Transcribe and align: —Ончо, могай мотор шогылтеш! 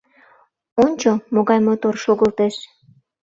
—Ончо, 0.83 1.11
могай 1.33 1.59
мотор 1.67 1.95
шогылтеш! 2.03 2.55